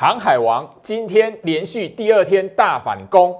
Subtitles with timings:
[0.00, 3.36] 航海王今天连续第二天大反攻，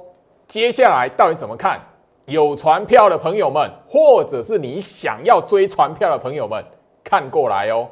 [0.46, 1.80] 接下来到底怎么看？
[2.26, 6.62] 有船票的朋友们，或者是你想要追船票的朋友们，
[7.02, 7.88] 看过来哦。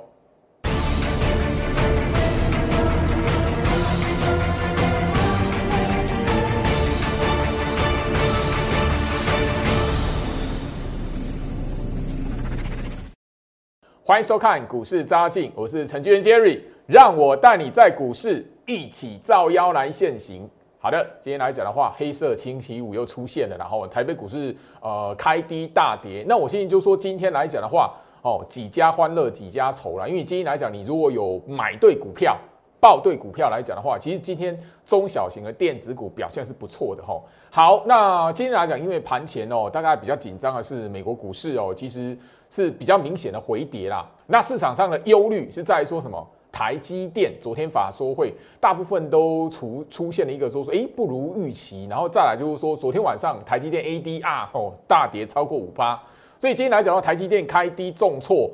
[14.05, 20.49] 欢迎收看股市扎进，我是程序员 Jerry，让我带你在股市一起造妖来现行。
[20.79, 26.25] 好的，今天来讲的话，黑色星期五又出现了，然后台北股市呃开低大跌。
[26.27, 32.35] 那我现在就说今天来讲的话，哦几家欢乐几家愁了，因为今天来讲，你如果有买对股票、
[32.81, 37.21] 报对股票来讲的话，其实今天中小型的电子股表现是不错的哈。
[37.51, 42.17] 好，那今天来讲，因为盘前哦，大概比较紧张的是美国股市哦，其实。
[42.51, 44.09] 是比较明显的回跌啦。
[44.27, 46.27] 那市场上的忧虑是在说什么？
[46.51, 51.87] 台积电昨天法说会，大部分都出出现了一个说说，哎，不如预期。
[51.89, 56.03] 然后再来就是说，昨天晚上台积电 ADR 哦大跌超过五八，
[56.39, 58.51] 所以今天来讲到台积电开低重挫，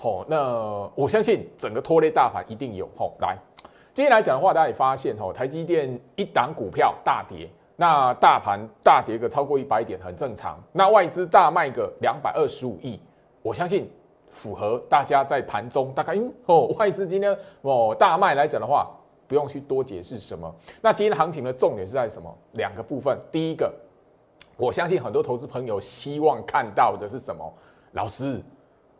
[0.00, 2.86] 哦，那我相信整个拖累大盘一定有。
[2.98, 3.36] 哦，来，
[3.94, 10.58] 今天来讲的话，大家也发现哦，台积电一档股票大跌，那大盘大跌个超过一百点很正常。
[10.72, 13.00] 那外资大卖个两百二十五亿。
[13.42, 13.88] 我相信
[14.36, 18.86] 符合大家在盘中大概，因哦外资今天哦大卖来讲的话，
[19.26, 20.54] 不用去多解释什么。
[20.82, 22.32] 那今天行情的重点是在什么？
[22.52, 23.18] 两个部分。
[23.32, 23.72] 第一个，
[24.58, 27.50] 我相信很多投资朋友希望看到的是什么？
[27.92, 28.42] 老师，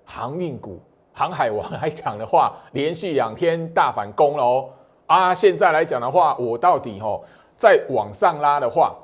[0.07, 0.81] 航运股、
[1.13, 4.71] 航海王来讲的话，连续两天大反攻了哦。
[5.05, 7.23] 啊，现在来讲的话，我到底哦
[7.59, 8.97] 在往上拉的话，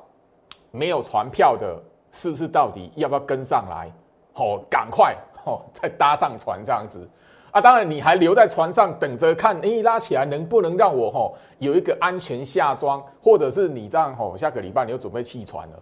[0.71, 1.79] 没有船票的，
[2.11, 3.91] 是不是到底要不要跟上来？
[4.33, 5.15] 哦，赶快！
[5.45, 7.07] 哦，再搭上船这样子
[7.51, 7.61] 啊！
[7.61, 15.79] 当然，你还留在船上等着看，哎，拉起来能不能让我吼有一个安全下装，或者是你这样吼，下个礼拜你就准备弃船了。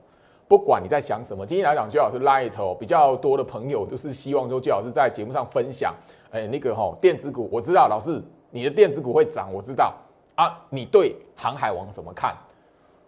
[0.47, 5.95] 不管你在想什么，今天来讲最好是 light 哦，比较多的朋友都是希望说最好是在节目上分享。
[6.31, 9.93] 哎，那个吼电子股，我知道老师你的电子股会涨，我知道
[10.35, 10.59] 啊。
[10.69, 12.35] 你对航海王怎么看？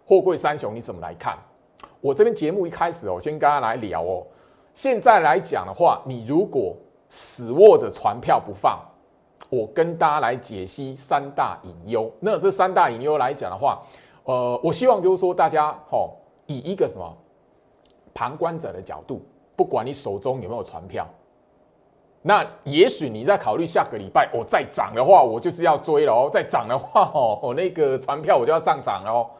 [0.06, 1.36] 货柜三雄你怎么来看？
[2.00, 4.26] 我这边节目一开始哦，先跟大家来聊哦。
[4.74, 6.74] 现在来讲的话，你如果
[7.08, 8.80] 死握着船票不放，
[9.48, 12.10] 我跟大家来解析三大隐忧。
[12.18, 13.80] 那这三大隐忧来讲的话，
[14.24, 17.16] 呃，我希望就是说大家吼以一个什么
[18.12, 19.22] 旁观者的角度，
[19.54, 21.06] 不管你手中有没有船票，
[22.20, 26.28] 那也许你在考虑下个礼拜我再涨的话，我就是要追了哦。
[26.32, 29.30] 再涨的话，哦，我那个船票我就要上涨了哦。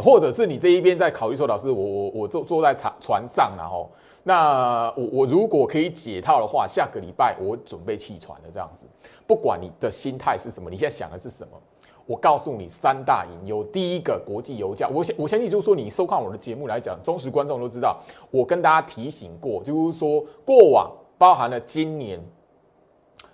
[0.00, 3.90] 或者是你这一边在考虑说，老师，我我我坐坐在船船上然后。
[4.22, 8.84] 那我我如果可以解套的话，下个礼拜我准备弃船的这样子。
[9.26, 11.58] 不管你的心态是什么，你现在想的是什么，
[12.04, 13.64] 我告诉你三大隐忧。
[13.64, 17.98] 第一个，国际油价，我相我相信就是说，你收看我的节目来讲，忠实观众都知道，
[18.30, 22.20] 我跟大家提醒过，就是说过往包含了今年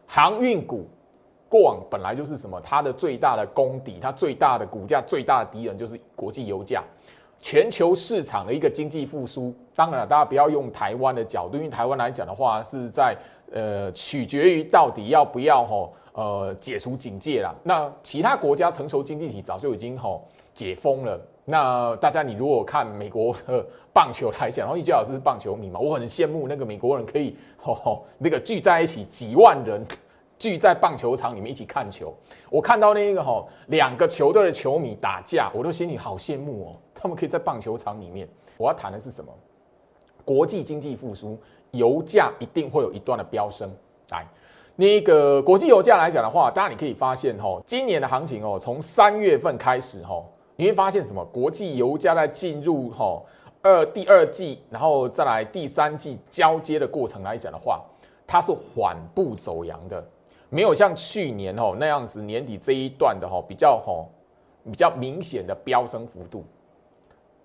[0.06, 0.86] 航运股，
[1.48, 6.84] 过往本来就是什么，它的最大的功底，它最大的股价最大的敌人就是国际油价。
[7.40, 13.14] 全球市场的一个经济复苏，当然了，大家不要用台湾的角度，因为台湾来讲的话，是在
[13.52, 17.54] 呃取决于到底要不要吼呃解除警戒了。
[17.62, 21.20] 那其他国家成熟经济体早就已经吼解封了。
[21.44, 29.86] 那大家你如果看美国的棒球来讲，然后易杰老师是棒球迷嘛，我很羡慕那个美国人可以吼吼那个聚在一起几万人
[30.38, 32.12] 聚在棒球场里面一起看球。
[32.50, 36.76] 我看到那个吼两个球队的球迷打架，我都心里好羡慕哦。
[36.94, 38.26] 他们可以在棒球场里面。
[38.56, 39.30] 我要谈的是什么？
[40.26, 41.38] 国际经济复苏，
[41.70, 43.70] 油价一定会有一段的飙升。
[44.10, 44.26] 来，
[44.74, 50.22] 那个国际油价来讲的话，当然你可以发现，哈，今年的行情哦，从三月份开始，哈，
[50.56, 51.24] 你会发现什么？
[51.26, 53.22] 国际油价在进入哈
[53.62, 57.82] 二第二季，然后再来第三季交接的过程来讲的话，
[58.26, 60.04] 它是缓步走阳的，
[60.50, 64.04] 没有像去年哦那样子年底这一段的哈比较哈
[64.64, 66.44] 比较明显的飙升幅度。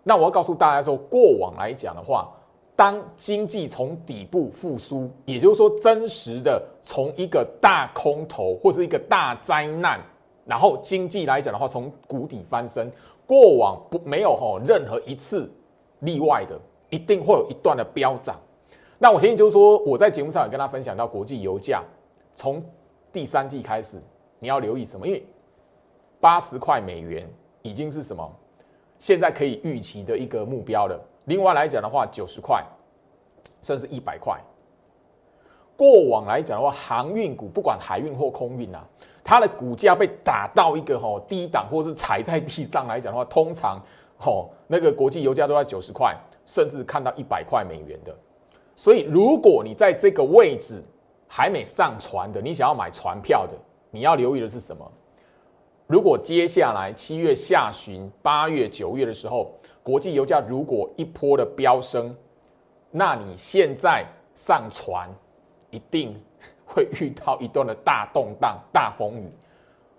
[0.03, 2.27] 那我要告诉大家说，过往来讲的话，
[2.75, 10.00] 当经济从底部复苏，也就是说真实的从一个大空头或是一个大灾难，
[10.45, 12.91] 然后经济来讲的话，从谷底翻身，
[13.27, 15.47] 过往不没有哈任何一次
[16.00, 16.59] 例外的，
[16.89, 18.39] 一定会有一段的飙涨。
[18.97, 21.83] 那我相信就是说，我在节目上也跟他分享到，国际油价
[22.33, 22.63] 从
[23.12, 24.01] 第三季开始，
[24.39, 25.06] 你要留意什么？
[25.06, 25.24] 因为
[26.19, 27.29] 八十块美元
[27.62, 28.27] 已经是什么？
[28.97, 31.00] 现在可以预期的一个目标了。
[31.25, 32.63] 另外来讲的话，九十块，
[33.62, 34.39] 甚至一百块。
[35.77, 38.85] 过往来讲的话，航运股不管海运或空运啊，
[39.23, 43.81] 它的股价被打到一个吼低档，或是踩在地上来讲的话，通常
[44.18, 46.15] 吼那个国际油价都在九十块，
[46.45, 48.15] 甚至看到一百块美元的。
[48.75, 50.83] 所以如果你在这个位置
[51.27, 53.53] 还没上船的，你想要买船票的，
[53.89, 54.91] 你要留意的是什么？
[55.88, 59.51] 如果接下来七月下旬、八月、九月的时候，
[59.83, 62.15] 国际油价如果一波的飙升，
[62.91, 64.05] 那你现在
[64.35, 65.09] 上船
[65.69, 66.15] 一定
[66.65, 69.29] 会遇到一段的大动荡、大风雨，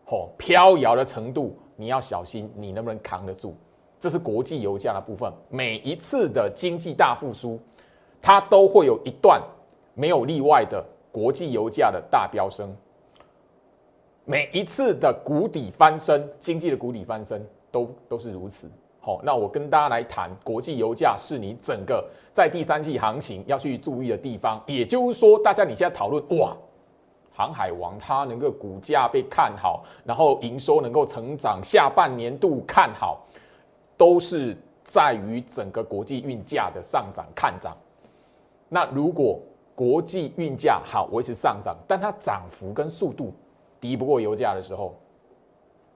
[0.05, 3.55] 吼，飘摇的程度你要小心，你能不能扛得住？
[3.99, 5.32] 这是国际油价的部分。
[5.49, 7.61] 每一次的经济大复苏，
[8.20, 9.40] 它都会有一段
[9.94, 12.75] 没有例外的国际油价的大飙升。
[14.25, 18.70] 每一次的谷底翻身，经济的谷底翻身都都是如此。
[19.05, 24.63] 好，那我跟大家来谈国际油价是你整个在第三季行情要去注意的地方。
[24.65, 26.57] 也就是说，大家你现在讨论哇，
[27.33, 33.27] 航海王它能够股价被看好，然后营收能够成长，下半年度看好，
[33.97, 37.77] 都是在于整个国际运价的上涨看涨。
[38.69, 39.41] 那如果
[39.75, 43.35] 国际运价好维持上涨，但它涨幅跟速度
[43.81, 44.95] 敌不过油价的时候，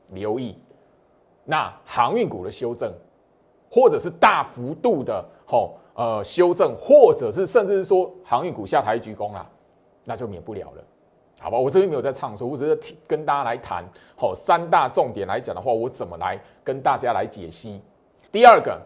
[0.08, 0.58] 留意。
[1.46, 2.92] 那航运股的修正，
[3.70, 9.48] 或者是大幅度的吼呃修正，或者是甚至是说航运股下台鞠躬啦，
[10.04, 10.82] 那就免不了了，
[11.40, 11.56] 好吧？
[11.56, 13.84] 我这边没有在唱说，我只是跟大家来谈
[14.16, 17.80] 好三大重点来讲的话，我怎么来跟大家来解析？
[18.32, 18.80] 第二个，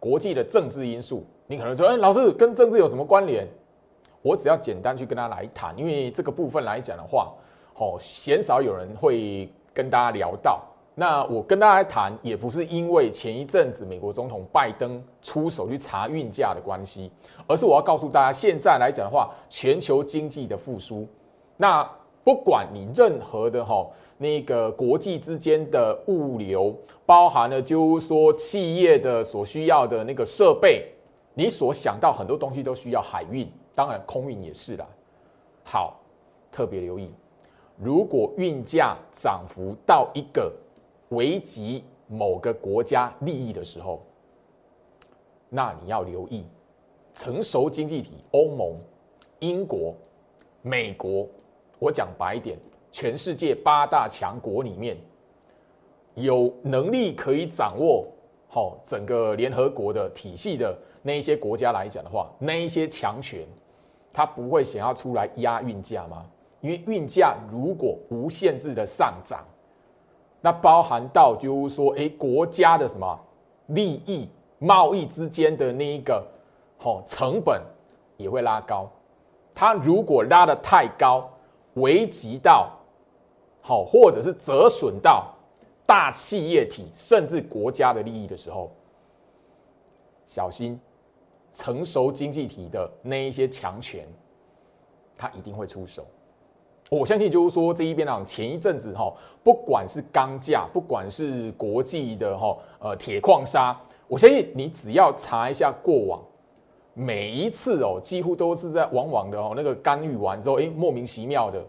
[0.00, 3.46] 国际的政治因素，你可能说，哎，老师跟政治有什么关联？
[4.22, 7.32] 我只要简单去跟他来谈，因为这个部分来讲的话，
[7.76, 10.62] 哦，鲜少有人会跟大家聊到。
[10.94, 17.10] 那我跟大家谈，也不是因为前一阵子美国总统拜登出手去查运价的关系，
[17.46, 21.08] 而是我要告诉大家，现在来讲的话，全球经济的复苏，
[21.56, 21.82] 那
[22.22, 30.92] 不管你任何的哈那个国际之间的物流，包含了就是说企业的所需要的那个设备，
[31.32, 34.86] 你所想到很多东西都需要海运，当然空运也是啦。
[35.64, 35.98] 好，
[36.52, 37.10] 特别留意，
[37.78, 40.52] 如果运价涨幅到一个。
[41.12, 44.04] 危及某个国家利益的时候，
[45.48, 46.44] 那你要留意，
[47.14, 48.76] 成熟经济体欧盟、
[49.38, 49.94] 英国、
[50.60, 51.26] 美国，
[51.78, 52.58] 我讲白一点，
[52.90, 54.96] 全世界八大强国里面，
[56.14, 58.06] 有能力可以掌握
[58.48, 63.46] 好整个联合国的体系的那一些国家来讲的话，那一些强权，
[64.12, 66.26] 他不会想要出来压运价吗？
[66.60, 69.44] 因为运价如果无限制的上涨。
[70.42, 73.18] 那包含到就是说，哎，国家的什么
[73.68, 74.28] 利益、
[74.58, 76.22] 贸易之间的那一个，
[76.76, 77.62] 好成本
[78.16, 78.90] 也会拉高。
[79.54, 81.30] 它如果拉的太高，
[81.74, 82.70] 危及到
[83.60, 85.32] 好，或者是折损到
[85.86, 88.70] 大企业体甚至国家的利益的时候，
[90.26, 90.80] 小心
[91.52, 94.08] 成熟经济体的那一些强权，
[95.16, 96.04] 他一定会出手。
[96.98, 99.10] 我相信就是说这一边呢，前一阵子哈，
[99.42, 103.74] 不管是钢价，不管是国际的哈，呃，铁矿砂，
[104.06, 106.20] 我相信你只要查一下过往，
[106.92, 111.64] 每一次哦，几乎都是在往往的哦，那个干预完之后，哎，莫名其妙的，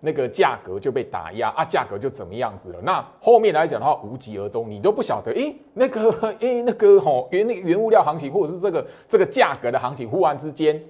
[0.00, 2.78] 那个价格就被打压啊，价格就怎么样子了。
[2.82, 6.10] 那后面来讲的话，无疾而终，你都不晓得，哎，那个，
[6.40, 10.82] 哎，那个哈，原那原物料行情，或者是这个这个价格的行情，忽然之间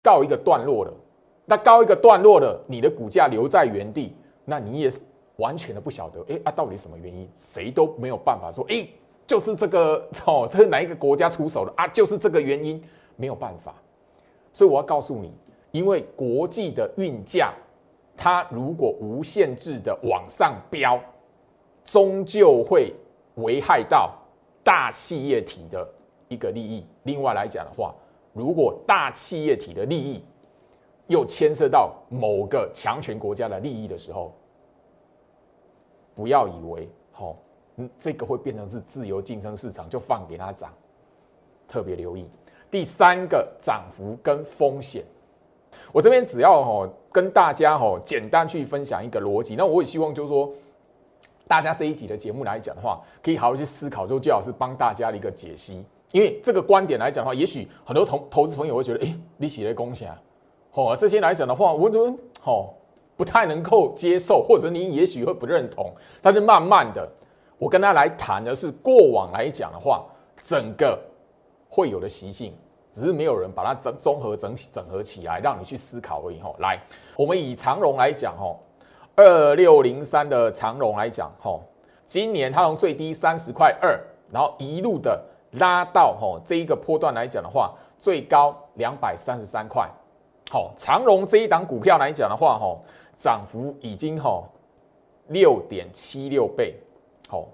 [0.00, 0.92] 告一个段落了。
[1.50, 4.14] 那高一个段落了，你的股价留在原地，
[4.44, 4.92] 那你也
[5.34, 7.28] 完全的不晓得，哎啊，到底什么原因？
[7.36, 8.86] 谁都没有办法说，哎，
[9.26, 11.88] 就是这个 哦，这是哪一个国家出手的啊？
[11.88, 12.80] 就是这个原因，
[13.16, 13.74] 没有办法。
[14.52, 15.32] 所以我要告诉你，
[15.72, 17.52] 因为国际的运价，
[18.16, 21.00] 它如果无限制的往上飙，
[21.84, 22.92] 终究会
[23.34, 24.14] 危害到
[24.62, 25.84] 大企业体的
[26.28, 26.86] 一个利益。
[27.02, 27.92] 另外来讲的话，
[28.32, 30.22] 如果大企业体的利益，
[31.10, 34.32] 又牵涉到某个强权国家的利益的时候，
[36.14, 37.36] 不要以为好，
[37.78, 40.72] 嗯，这个会变成是自由竞争市场，就放给它涨。
[41.66, 42.30] 特别留意
[42.70, 45.04] 第三个涨幅跟风险。
[45.92, 50.48] 我这边只要哈跟大家哈简单去分享一个逻辑，那我也希望就是说，
[51.48, 55.84] 大家这一集的节目来讲的话，可以好好去思考，就最好是帮大家的一个解析。
[56.12, 60.08] 因为这个观点来讲的话，也许很多投投资朋友会觉得，哎，你写的贡献。
[60.72, 62.12] 哦，这些来讲的话，我觉得
[62.44, 62.70] 哦
[63.16, 65.92] 不太能够接受，或者你也许会不认同。
[66.22, 67.06] 但是慢慢的，
[67.58, 70.04] 我跟他来谈的是过往来讲的话，
[70.42, 70.98] 整个
[71.68, 72.54] 会有的习性，
[72.92, 76.40] 只是没有人把它整综合整体整合起来，让你去思考而已。
[76.40, 76.78] 吼，来，
[77.16, 78.60] 我们以长荣来讲，吼，
[79.16, 81.62] 二六零三的长荣来讲，吼，
[82.06, 84.00] 今年它从最低三十块二，
[84.32, 85.22] 然后一路的
[85.58, 89.86] 拉到吼这一个波段来讲的话，最高两百三十三块。
[90.52, 92.80] 好，长荣这一档股票来讲的话，吼，
[93.16, 94.48] 涨幅已经吼
[95.28, 96.74] 六点七六倍。
[97.28, 97.46] 好，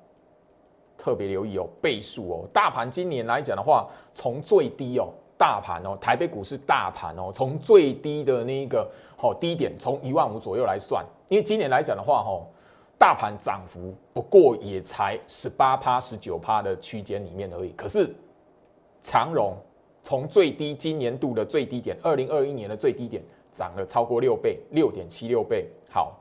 [0.97, 2.49] 特别留意哦，倍数哦。
[2.55, 5.11] 大盘今年来讲的话，从最低哦。
[5.37, 12.47] 大盘哦，台北股市大盘哦，从最低的那一个好低点，从一万五左右来算，因为今年来讲的话，吼，
[12.97, 17.75] 大盘涨幅不过也才十八趴、十九趴的区间里面而已。
[17.77, 18.11] 可是
[19.03, 19.55] 长荣
[20.07, 23.21] 从最低今年度的最低点，二零二一年的最低点，
[23.53, 25.67] 涨了超过六倍，六点七六倍。
[25.91, 26.17] 好，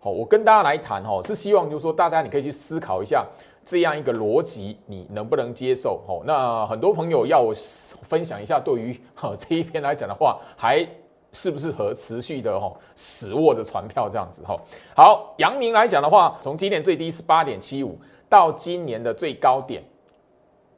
[0.00, 3.24] 好，我跟大家来谈哦，是希望就是说，大家你可以去思考一下。
[3.64, 6.02] 这样一个逻辑，你能不能接受？
[6.08, 7.54] 哦，那很多朋友要我
[8.02, 10.84] 分享一下，对于哈 这一篇来讲的话，还
[11.30, 14.60] 适不适合持续的哈死握着船票这样子哈？
[14.96, 17.96] 好，阳明来讲的话，从今年最低是八点七五，
[18.28, 19.84] 到今年的最高点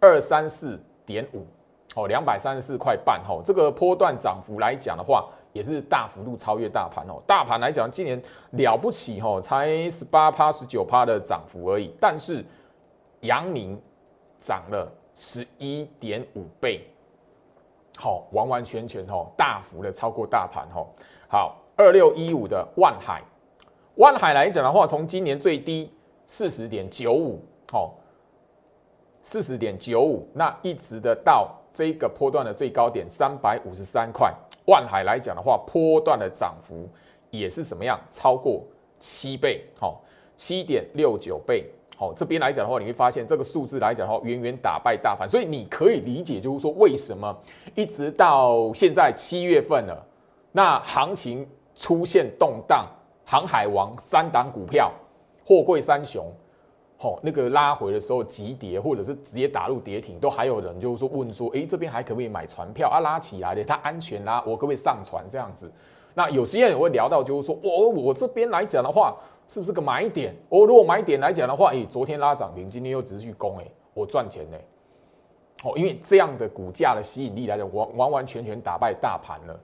[0.00, 1.46] 二三四点五，
[1.94, 7.22] 哦，两百三十四块半，哈，这个波段涨幅来讲的话，也是大幅度超越大盘哦。
[7.26, 8.22] 大盘来讲，今年
[8.52, 12.44] 了不起哈，才十八趴、十九趴的涨幅而已，但是。
[13.22, 13.80] 阳明
[14.40, 16.84] 涨了十一点五倍，
[17.96, 20.88] 好，完完全全哦，大幅的超过大盘哦。
[21.28, 23.22] 好，二六一五的万海，
[23.94, 25.88] 万海来讲的话，从今年最低
[26.26, 27.94] 四十点九五，好，
[29.22, 34.32] 四十点九五，那一直的到这个波段的最高点三百五十三块，
[34.66, 36.88] 万海来讲的话，波段的涨幅
[37.30, 37.98] 也是怎么样？
[38.10, 38.62] 超过
[38.98, 40.02] 七倍，好，
[40.36, 41.64] 七点六九倍。
[41.98, 47.36] 哦，这边来讲的话，你会发现这个数字来讲的话，远远打败大盘，所以你可以理解，就是说为什么
[47.76, 50.04] 一直到现在七月份了，
[50.50, 52.88] 那行情出现动荡，
[53.24, 54.90] 航海王三档股票，
[55.46, 56.26] 货柜三雄，
[57.02, 63.00] 哦，那个拉回的时候急跌，或者是直接打入跌停，都还有人就是说问说，哎，这边还可不可以买船票啊？
[63.00, 65.70] 拉起来的，它安全啦，我可不可以上船这样子？
[66.14, 69.16] 那有些人也会聊到，就是说我我这边来讲的话。
[69.48, 70.34] 是不是个买点？
[70.48, 74.56] 我如果买点来讲的话，诶，昨天拉涨停，今天又持续攻，诶，我赚钱呢。
[75.64, 79.60] 哦，因为这样的股价的吸引力来讲，完完完全全打败大盘了。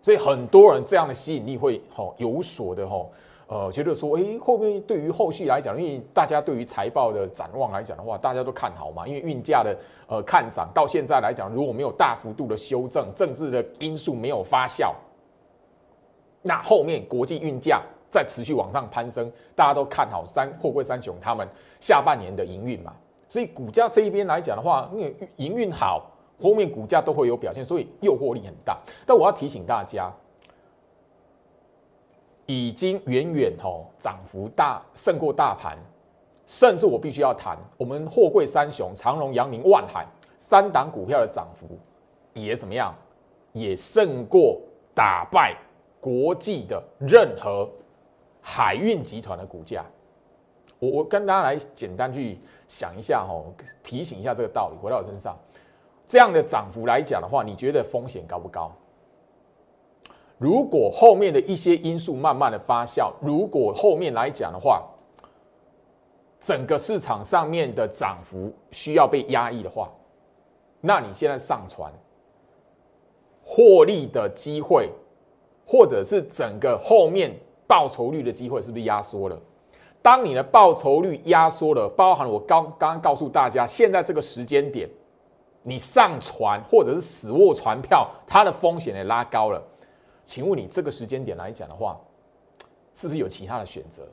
[0.00, 3.10] 所以很多人这样的吸引力会吼有所的吼，
[3.48, 9.08] 呃，觉得说，诶，后面对于后续来讲，因为大家对于财报的展望来讲的话，大家都看好嘛。
[9.08, 9.76] 因为运价的
[10.06, 14.92] 呃看涨到现在来讲，如果没有大幅度的修正，政治的因素没有发酵，
[16.42, 17.82] 那后面国际运价。
[18.10, 21.46] 在持续往上攀升，大家都看好三货柜三雄他们
[21.78, 22.90] 下半年的营运嘛，
[23.28, 26.10] 所以股价这一边来讲的话，因为营运好，
[26.42, 28.78] 后面股价都会有表现，所以诱惑力很大。
[29.04, 30.10] 但我要提醒大家，
[32.48, 35.78] 已经远远吼涨幅大胜过大盘，
[36.46, 40.06] 甚至我必须要谈，我们货柜三雄长荣、阳明、万海
[40.38, 41.78] 三档股票的涨幅
[42.32, 42.94] 也怎么样，
[43.52, 44.58] 也胜过
[44.94, 45.54] 打败
[46.00, 47.68] 国际的任何。
[48.40, 49.84] 海运集团的股价，
[50.78, 53.44] 我我跟大家来简单去想一下哈，
[53.82, 55.36] 提醒一下这个道理，回到我身上，
[56.06, 58.72] 这样的涨幅来讲的话，你觉得风险高不高？
[60.38, 64.82] 如果后面的一些因素慢慢的发酵，如果后面来讲的话，
[66.40, 69.90] 整个市场上面的涨幅需要被压抑的话，
[70.80, 71.92] 那你现在上船
[73.44, 74.90] 获利的机会，
[75.66, 77.34] 或者是整个后面。
[77.68, 79.38] 报酬率的机会是不是压缩了？
[80.00, 84.88] 当你的报酬率压缩了，包含我刚刚告诉大家，现在这个时间点，
[85.62, 89.62] 你上船或者是死握船票，它的风险也拉高了。
[90.28, 91.98] 请问你这个时间点来讲的话，
[92.94, 94.06] 是不是有其他的选择？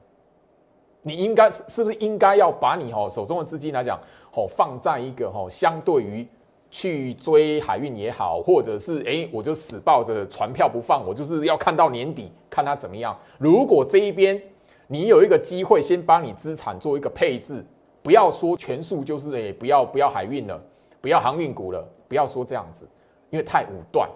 [1.02, 4.00] 你应该是不是应该要把你哦手中的资金来讲
[4.34, 6.26] 哦放在一个哦相对于。
[6.72, 13.18] 去追海运也好，或者是哎，我就死抱着船票不放，我就是要看到年底，看它怎么样。
[13.38, 14.42] 如果这一边
[14.88, 17.64] 你有一个机会，先帮你资产做一个配置，
[18.02, 20.62] 不要说全数就是哎，不要不要海运了，
[21.00, 22.86] 不要航运股了，不要说这样子，
[23.30, 24.10] 因为太武断。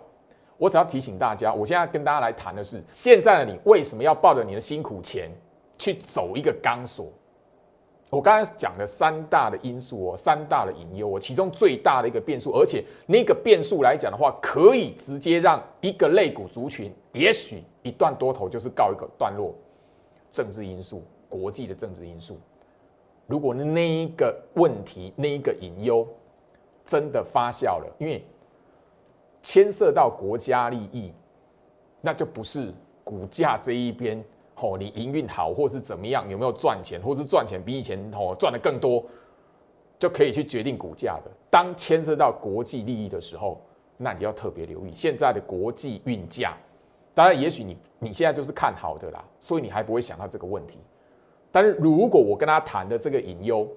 [0.60, 5.32] 我只要提醒大家，我现在跟大家来谈的是，现在的你为什么要抱着你的辛苦钱
[5.78, 7.12] 去走一个钢索？
[8.12, 19.56] 我刚才讲的三大的因素哦，三大的隐忧哦，其中最大的一个变数，而且那个变数来讲的话，可以直接让一个类股族群，也许一段多头就是告一个段落。
[20.32, 22.40] 政治因素，国际的政治因素，
[23.28, 26.08] 如果那一个问题，那一个隐忧
[26.86, 28.24] 真的发酵了，因为
[29.50, 31.12] 牵涉到国家利益，
[32.02, 32.72] 那就不是
[33.04, 34.24] 股价这一边
[34.58, 39.04] 哦，你营运好或是怎么样，有没有赚钱，或是赚钱比以前哦赚的更多，
[39.98, 41.32] 就可以去决定股价的。
[41.50, 43.60] 当牵涉到国际利益的时候，
[43.98, 46.56] 那你要特别留意现在的国际运价。
[47.16, 50.78] 当然，也许你你现在就是看好的啦，所以你还不会想到这个问题。
[51.52, 53.68] 但是如果我跟他谈的这个隐忧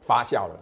[0.00, 0.58] 发酵了，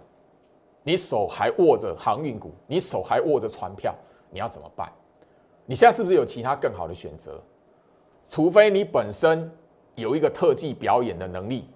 [0.83, 3.95] 你手还握着航运股，你手还握着船票，
[4.35, 4.93] 你要怎么办？
[5.65, 7.41] 你现在是不是有其他更好的选择？
[8.29, 9.49] 除非你本身
[9.95, 11.69] 有一个特技表演的能力，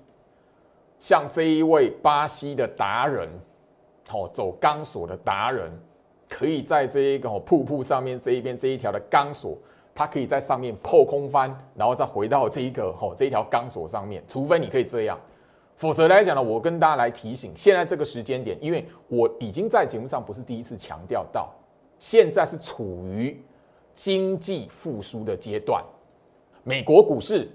[0.99, 3.29] 像这一位巴西的达人，
[4.13, 5.71] 哦，走钢索的达人，
[6.29, 9.57] 可以在这一个瀑布上面这一边这一条的钢索。
[9.95, 14.23] 他可以在上面破空翻，然后再回到这一个哦这一条钢索上面。
[14.29, 15.19] 除非你可以这样，
[15.75, 21.53] 否则来讲呢，我跟大家来提醒，现在这个时间点，因为我已经在节目上不是第一次强调到，
[21.99, 23.41] 现在是处于
[23.95, 25.83] 经济复苏的阶段，
[26.65, 27.49] 美国股市。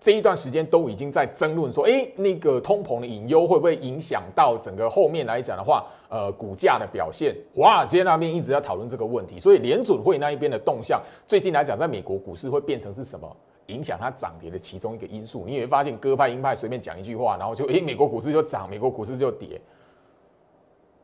[0.00, 7.34] 这一段时间都已经在争论说，哎，那个通膨的隐忧会不会影响到整个后面来讲的话，呃，股价的表现？
[7.54, 13.34] 华尔街那边一直在讨论这个问题，所以联准会那一边的动向，最近来讲，在美国股市会变成是什么
[13.68, 15.44] 影响它涨跌的其中一个因素？
[15.46, 19.58] 你也会发现，鸽派鹰派随便讲一句话，然后就，哎，美国股市就涨，美国股市就跌。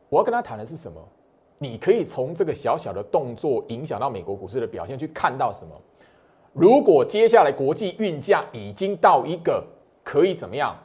[0.09, 1.01] 我要跟他谈的是什么？
[1.63, 5.79] 你可以从这个小小的动作影响到美国股市的表现，去看到什么？
[6.53, 9.63] 如果接下来国际运价已经到一个
[10.03, 10.75] 可以怎么样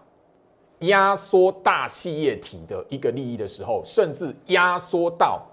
[0.81, 5.47] 压缩大企业体的一个利益的时候，甚至压缩到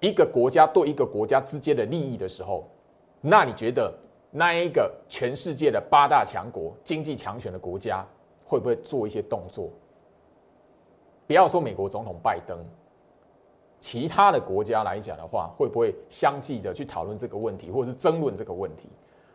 [0.00, 2.66] 一个国家对一个国家之间的利益的时候，
[3.20, 3.92] 那你觉得
[4.30, 8.02] 那一个全世界的八大强国、经济强权的国家
[8.46, 9.68] 会不会做一些动作？
[11.26, 12.58] 不要说美国总统拜登，
[13.80, 18.88] 其他的国家来讲的话，会不会相继的去讨论这个问题，或者是争论这个问题？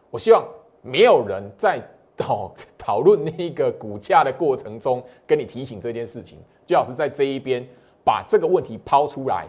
[0.10, 0.46] 我希望
[0.82, 1.82] 没有人在
[2.18, 7.66] 讨讨论那个股价的过程中跟你提醒这件事情，最好是在这一边
[8.04, 9.48] 把这个问题抛出来，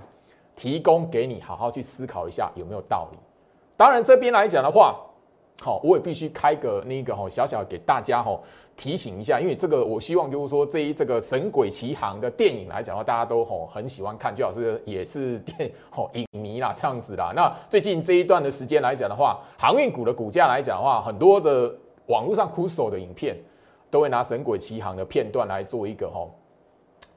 [0.55, 3.19] 提供给你好好去思考一下有没有道理。
[3.77, 4.97] 当然这边来讲的话。
[5.65, 8.37] 好，我也必须开个那个哈小小给大家哈
[8.77, 17.33] 提醒一下，因为这个我希望就是说这一这个《神鬼奇航》的电影来讲的话，大家都吼很喜欢看，最好是 也是电 吼影迷啦这样子啦。
[17.37, 21.73] 那最近这一段的时间来讲的话，航运股的股价来讲的话，很多的
[22.07, 23.37] 网络上酷手的影片
[23.89, 26.27] 都会拿《神鬼奇航》的片段来做一个哈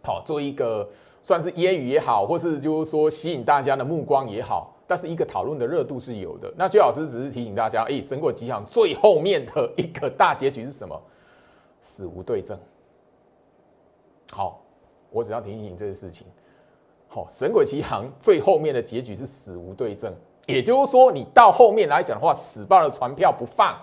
[0.03, 0.87] 好做一个
[1.25, 4.75] 算是揶揄也好，或是就是说吸引大家的目光也好。
[4.85, 6.53] 但是一个讨论的热度是有的。
[6.55, 11.01] 那居老师只是提醒大家，哎，神鬼吉祥最后面的一个大结局是什么？
[11.81, 12.55] 死无对证。
[14.31, 14.61] 好，
[15.09, 16.27] 我只要提醒这件事情。
[17.07, 20.13] 好，神鬼奇航最后面的结局是死无对证，
[20.45, 23.75] 也就是说，你到后面来讲的话，死抱了船票不放，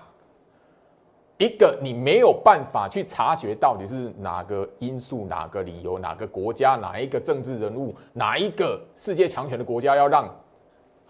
[1.42, 10.32] 一个你没有办法去察觉到底是哪个因素、哪个理由、哪个国家、哪一个政治人物、哪一个世界强权的国家要让。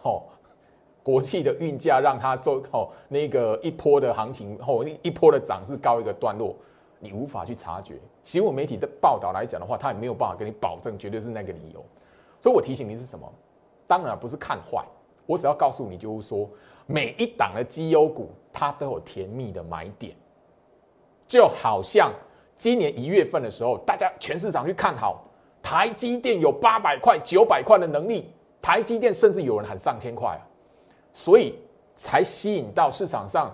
[0.04, 0.22] 哦，
[1.02, 6.56] 国际的运价让它做哦那个一波的行情哦一波的涨势高一个段落，
[6.98, 8.00] 你无法去察觉。
[8.22, 11.84] 新闻媒体的报道来讲的话，他也没有办法跟你保证绝对是那个理由。
[12.40, 13.30] 所以我提醒你是什么？
[13.86, 14.82] 当然不是看坏，
[15.26, 16.48] 我只要告诉你就是说，
[16.86, 20.16] 每一档的绩优股它都有甜蜜的买点，
[21.32, 22.12] 就好像
[22.58, 25.24] 今年一月份的时候，大家全市场去看好
[25.62, 28.30] 台积电有八百块、九百块的能力。
[28.60, 30.44] 台积电甚至有人喊上千块啊，
[31.10, 31.54] 所以
[31.94, 33.50] 才吸引到市场上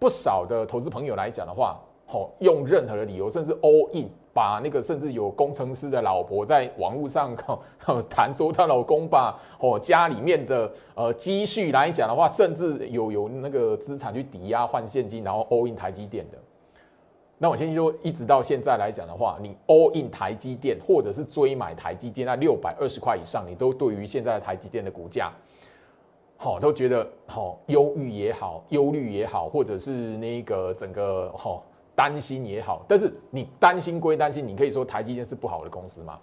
[0.00, 7.32] 不少的投资朋友来讲的话，吼，用任何的理由，甚至 all in，把那个甚至有工程师的老婆在网络上
[8.08, 16.38] 谈说她老公把哦家里面的呃积蓄来讲的话，甚至有有那个资产去抵押换现金，然后 all in 台积电的。
[17.42, 25.32] 那我先说，一直到现在来讲的话，你 all in 台积电，或者是追买台积电，那六百二十块以上，你都对于现在的台积电的股价，
[26.36, 32.84] 好，都觉得好忧郁也好，忧虑也好，或者是那个整个好担心也好。
[32.86, 36.18] 但是你担心归担心，你可以说台积电是不好的公司吗？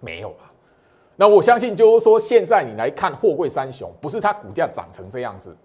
[0.00, 0.52] 没有吧？
[1.14, 5.56] 那我相信就是说，现在你来看货柜三雄，不是它股价涨成这样子，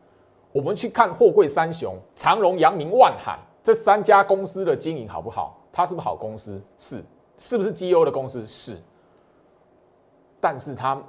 [0.52, 3.40] 我们去看货柜三雄，长荣、阳明、万海。
[3.64, 5.58] 这三家公司的经营好不好？
[5.72, 6.62] 它是不是好公司？
[6.78, 7.04] 是，
[7.38, 8.46] 是不是绩优的公司？
[8.46, 8.78] 是。
[10.40, 11.02] 但是它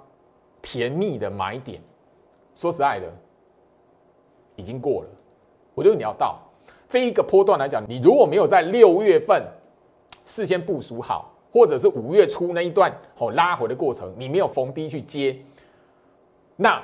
[0.62, 1.83] 甜蜜的买点，
[2.55, 3.12] 说实在的，
[4.55, 5.09] 已经过了。
[5.75, 6.38] 我觉得你要到
[6.88, 9.45] 这一个波段来讲，你如果没有在六月份
[10.25, 15.37] 事先部署好，或者是五月初那一段好拉回的过程，你没有逢低去接，
[16.55, 16.81] 那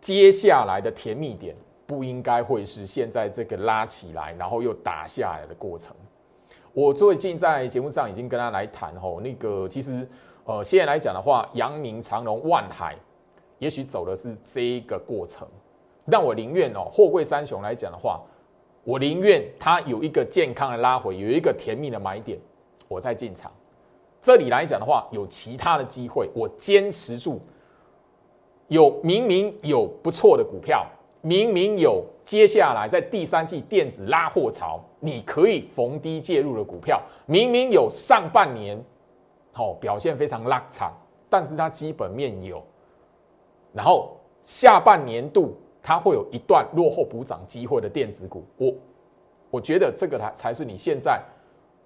[0.00, 1.54] 接下来的甜蜜点
[1.88, 5.96] 不应该会是现在这个拉起来，然后又打下来的过程。
[6.74, 10.06] 我最近在节目上已经跟他来谈吼，那个其实
[10.44, 12.94] 呃现在来讲的话，阳明、长荣、万海，
[13.58, 15.48] 也许走的是这一个过程。
[16.10, 18.20] 但我宁愿哦，货柜三雄来讲的话，
[18.84, 22.38] 我宁愿它有一个健康的拉回，有一个甜蜜的买点，
[22.86, 23.50] 我再进场。
[24.20, 27.40] 这里来讲的话，有其他的机会，我坚持住。
[28.66, 30.86] 有明明有不错的股票。
[31.20, 38.82] 明明有接下来在第三季电子拉货潮，你可以逢低介入的股票，明明有上半年，
[39.52, 40.92] 好表现非常拉长，
[41.28, 42.62] 但是它基本面有，
[43.72, 48.74] 然后下半年度它会有一段落后补涨机会的电子股，我
[49.50, 51.20] 我觉得这个才才是你现在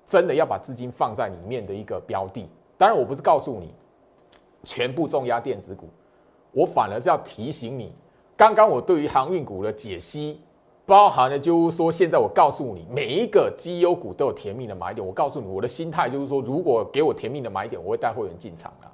[0.05, 2.47] 真的要把资金放在里面的一个标的。
[2.77, 3.73] 当然，我不是告诉你
[4.65, 5.89] 全部重压电子股，
[6.51, 7.95] 我反而是要提醒你。
[8.43, 10.41] 刚刚我对于航运股的解析，
[10.85, 15.07] 包含了就是说，现在我告诉你，每一个绩优股都有甜蜜的买点。
[15.07, 18.89] 我告诉你，我的心态就是说，如果给我甜蜜的买点，我会带会员进场的。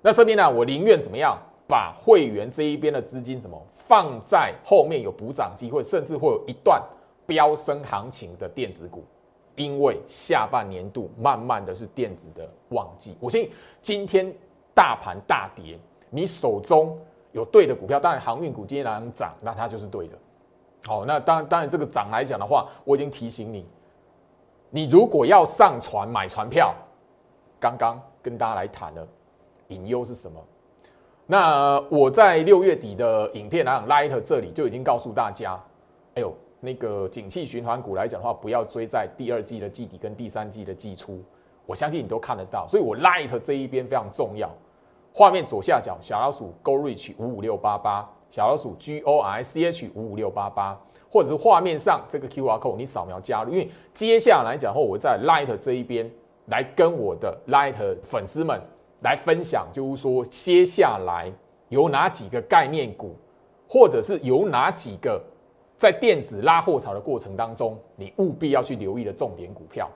[0.00, 6.82] 那这边呢，我宁愿怎么样，把会员这一边的资金怎么放在后面有补涨机会，甚至会有一段
[7.26, 9.04] 飙升行情的电子股，
[9.56, 13.14] 因为下半年度慢慢的是电子的旺季。
[13.20, 13.50] 我相信
[13.82, 14.34] 今天
[14.72, 16.98] 大盘大跌，你手中。
[17.34, 20.16] 有对的股票，当然航运股今天能涨，那它就是对的。
[20.86, 23.66] 好，那当然当然这个涨来讲的话，我已经提醒你，
[24.70, 26.72] 你如果要上船买船票，
[27.58, 29.04] 刚刚跟大家来谈了，
[29.68, 30.40] 隐忧是什么？
[31.26, 35.58] 那我在六月底的影片来讲，Light 这里就已经告诉大家，
[36.14, 41.20] 哎呦，那个景气循环股来讲的话，不要追在第二季的季底跟第三季的季初，
[41.66, 44.48] 我相信你都看得到，所以我 Light 这一边非常重要。
[45.16, 50.76] 画面左下角小老鼠 Go Reach 五五六八八，小老鼠 G O R C H 五五六八八，
[51.08, 56.10] 或者是画面上这个 Q R code 你扫描加入，因为接下来讲后，我在 Light 这一边
[56.46, 58.60] 来跟我的 Light 粉丝们
[59.02, 61.32] 来分享，就是说接下来
[61.68, 63.14] 有哪几个概念股，
[63.68, 65.22] 或者是有哪几个
[65.78, 69.88] 在电子拉货潮的过程当中，你务必要去留意的重点股票。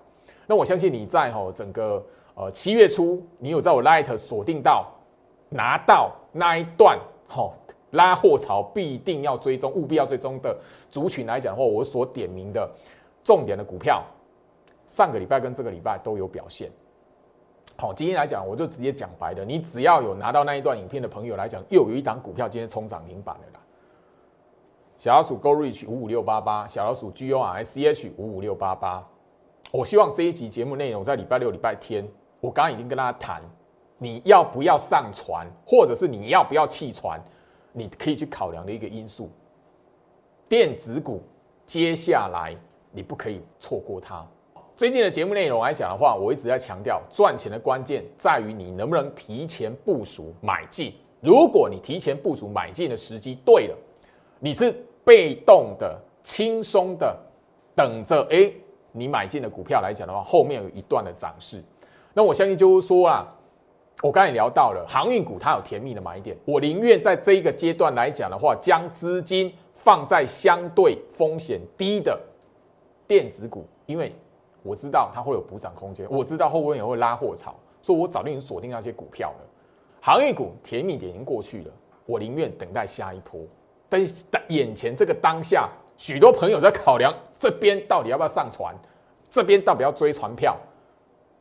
[0.47, 2.01] 那我相信你在吼整个
[2.37, 4.87] 呃七月初，你有在我 Light 锁定到。
[5.49, 7.55] 拿到那一段好
[7.93, 10.57] 拉货潮必定要追踪，务必要追踪的
[10.91, 12.71] 族群来讲的话，我所点名的
[13.25, 14.05] 重点的股票，
[14.87, 16.71] 上个礼拜跟这个礼拜都有表现。
[17.77, 23.61] 好，今天来讲，我就直接讲白的，你只要有拿到那一段影片的朋友来讲，又有一档股票今天冲涨停板了啦。
[24.97, 29.07] 小老鼠 Go Reach 五五六八八，小老鼠 G O R C H 五五六八八。
[29.71, 32.07] 我希望这一集节目内容在礼拜六、礼拜天，
[32.41, 33.41] 我刚刚已经跟大家谈。
[33.99, 37.21] 你要不要上船，或者是你要不要弃船，
[37.73, 39.29] 你可以去考量的一个因素。
[40.49, 41.21] 电子股
[41.67, 42.57] 接下来
[42.93, 44.25] 你不可以错过它。
[44.77, 50.95] 最近的节目内容来讲的话，我一直在强调，赚钱的关键在于你能不能提前部署买进。
[51.21, 53.77] 如果你提前部署买进的时机对了，
[54.39, 54.73] 你是
[55.05, 57.19] 被动的、轻松的
[57.75, 58.53] 等着，哎，
[58.93, 61.61] 你买进的股票来讲的话，后面有一段的涨势。
[62.15, 63.27] 那我相信就是说啦。
[64.01, 66.37] 我刚才聊到了航运股，它有甜蜜的买点。
[66.45, 72.17] 我宁愿在这一个阶段来讲的话，将资金放在相对风险低的
[73.09, 74.15] 电子股，因为
[74.63, 79.47] 我知道它会有补涨空间，我知道后面也会拉货潮，所以我早就已经锁定那些股票了。
[80.01, 81.73] 航运股甜蜜点已经过去了，
[82.07, 83.41] 我宁愿等待下一波。
[83.89, 88.73] 但是眼前这个当下，许多朋友在考量这边到底要不要上船，
[89.29, 90.57] 这边到底要追船票。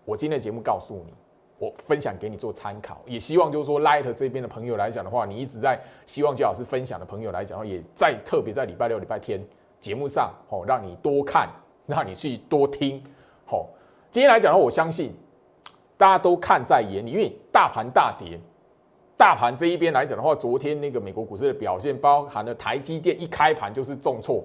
[0.06, 1.14] 我今天的节目告诉你。
[1.60, 9.44] 我分享给你做参考，也希望就是说，Light 这边的朋友来讲的话，你一直在希望最好是分享的朋友来讲的话，也在特别在礼拜六、礼拜天
[9.80, 11.50] 节目上，哦，让你多看，
[11.86, 13.04] 让你去多听，
[13.46, 13.68] 好。
[14.12, 15.14] 今天来讲的话，我相信
[15.98, 18.40] 大家都看在眼里，因为大盘大跌，
[19.18, 24.44] 大盘这一边来讲的话，昨天那个美国股市的表现，包含了台积电一开盘就是重挫，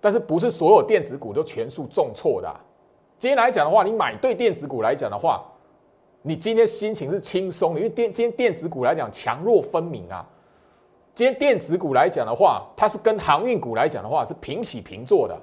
[0.00, 2.54] 但是不是所有电子股都全数重挫的。
[3.18, 5.42] 今天来讲的话，你买对电子股来讲的话，
[6.22, 10.24] 你今天心情是轻松的，因为电今天电子股来讲强弱分明啊。
[11.14, 15.38] 今天电子股来讲的话，它是跟航运股来讲的话是平起平坐的。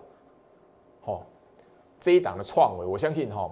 [1.02, 1.24] 好，
[2.00, 3.52] 这一档的创维，我相信哈，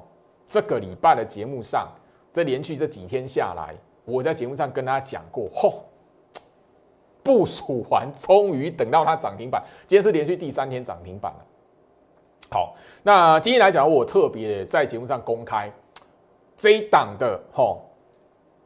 [0.49, 1.87] 这个礼拜的节目上，
[2.33, 5.73] 这连续这几天下来，我在节目上跟大家讲过，嚯，
[7.21, 11.45] 部署完，终于等到它涨停板，今天是连续第三天涨停板了。
[12.49, 15.71] 好，那今天来讲，我特别在节目上公开。
[16.57, 17.77] 这一档的哈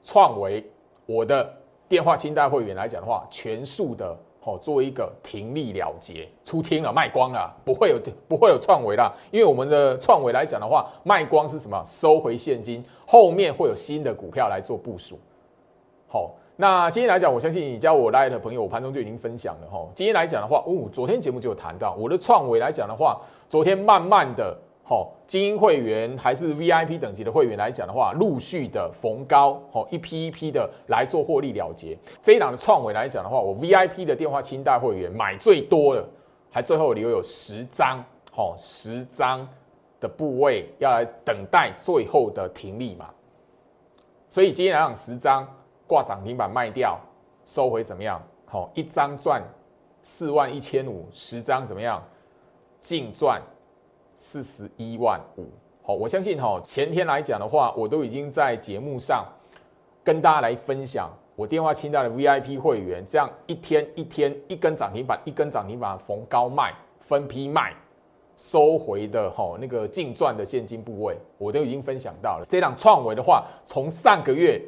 [0.04, 0.64] 创维，
[1.06, 1.48] 我的
[1.90, 8.00] 电话清单会员来讲的话，全数的好做一个停利了结，出清了卖光了，不会有
[8.30, 11.84] 不会有创维啦，因为我们的创维来讲的话，卖光是什么？
[11.86, 15.20] 收回现金，后面会有新的股票来做部署。
[16.08, 19.86] 好，那今天来讲，我相信你加我来的朋友，我盘中就已经分享了哈。
[19.94, 24.58] 今天来讲的话，哦，昨天节目就有谈到我的创维来讲的话，昨天慢慢的。
[24.84, 31.98] 好，精英会员还是 VIP 等级的会员来讲的话，陆续的逢高，好一批一批的来做获利了结。
[32.22, 36.06] 这一档的创维来讲的话，我 VIP 的电话清代会员买最多的，
[36.50, 39.48] 还最后留有十张，好十张
[40.02, 43.10] 的部位要来等待最后的停利嘛。
[44.28, 45.48] 所以今天来讲十张
[45.88, 47.00] 挂涨停板卖掉，
[47.46, 48.22] 收回怎么样？
[48.46, 49.42] 好，一张赚
[50.02, 52.04] 四万一千五，十张怎么样？
[52.80, 53.42] 净赚。
[54.22, 55.48] 四十一万五，
[55.82, 59.26] 好，我相信哈，前天来讲的话，我都已经在节目上
[60.04, 67.74] 跟大家来分享我电话清单的 VIP 会员，这样一天一天一根涨停板，一根涨停板逢高卖，分批卖，
[68.38, 72.46] 收回的哈那个净赚的现金部位，我都已经分享到了。
[72.48, 74.62] 这档创维的话，从上个月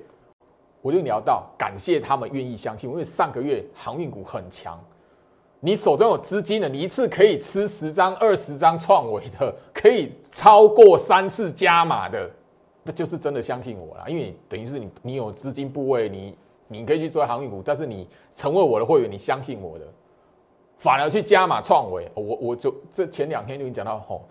[0.82, 4.84] 我就聊到，感谢他们愿意相信，因为上个月航运股很强。
[5.66, 12.30] 你手中有资金的，你一次可以吃十张、二十张创维的，可以超过三次加码的，
[12.84, 14.04] 那就是真的相信我了。
[14.10, 19.86] 因为等于是你，你有资金部位，你你可以去做航运股，但是你成为我的会员，你相信我的，
[20.80, 24.28] 反而去加码创维，我我就这前两天就已经讲到，吼，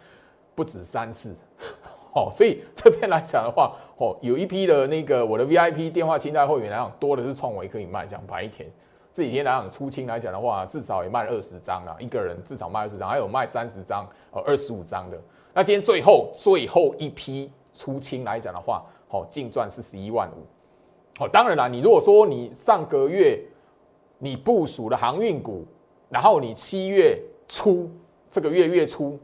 [0.54, 1.34] 不止三次，
[2.14, 8.68] 哦，所以这边来讲的话，哦，有一批的那个我的 VIP 电话清单会员来讲，多的是创维可以卖，讲白一天。
[9.12, 15.20] 这几天来讲出清来讲的话，至少也卖二十张啊，一个人至少卖二十张，还有卖三十张、呃二十五张的。
[15.52, 20.46] 那今天最后最后一批出清来讲的话，好净赚是十一万五。
[21.18, 23.38] 好，当然啦，你如果说你上个月
[24.18, 25.66] 你部署的航运股，
[26.08, 27.90] 然后你七月初
[28.30, 29.20] 这个月月初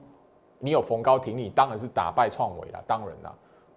[0.58, 3.34] 你有逢高停利，当然是打败创维了，当然啦。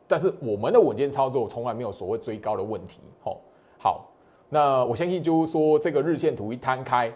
[0.10, 3.00] 但是我们的稳健操作从来没有所谓追高的问题。
[3.24, 3.39] 好，
[3.80, 4.11] 好。
[4.54, 7.10] 那我相信，就是说，这个日线图一摊开，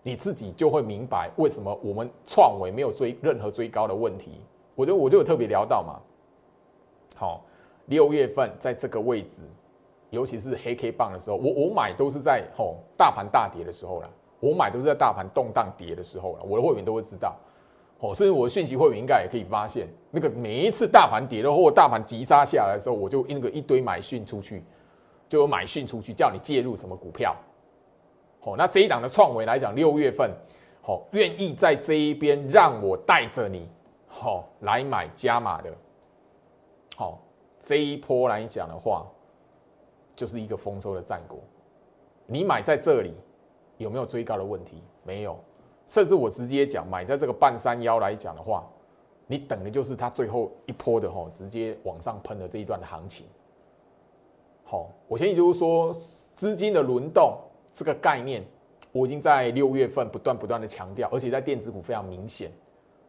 [0.00, 4.40] 你自己就会明白为什么我们创维没有追任何追高的问题。
[4.76, 5.98] 我就我就有特别聊到嘛，
[7.16, 7.44] 好，
[7.86, 9.42] 六月份在这个位置，
[10.10, 16.44] 尤其是黑 K 棒的时候，我我买都是在吼大盘大跌的时候了，我买都是在大盘动荡跌的时候了。
[16.44, 17.34] 我的会员都会知道，
[17.98, 24.62] 哦，甚至我的讯息会员应该也可以发现，那个每一次大盘跌了或大盘急杀下来的时候，我就那个一堆买讯出去。
[25.32, 27.34] 就有买讯出去，叫你介入什么股票？
[28.38, 30.30] 好，那这一档的创维来讲，六月份
[30.82, 33.66] 好愿意在这一边让我带着你
[34.06, 35.72] 好来买加码的，
[36.96, 37.18] 好
[37.62, 39.06] 这一波来讲的话，
[40.14, 41.38] 就是一个丰收的战果。
[42.26, 43.14] 你买在这里
[43.78, 44.82] 有没有追高的问题？
[45.02, 45.42] 没有，
[45.86, 48.68] 甚至我直接讲，买在这个半山腰来讲的话，
[49.26, 53.24] 你等的就是它最后一波的哈，直接往上喷的这一段的行情。
[54.72, 55.94] 好，我相信就是说
[56.34, 57.36] 资金的轮动
[57.74, 58.42] 这个概念，
[58.90, 62.50] 我已经在六月份不断不断的强调，而且在电子股非常明显。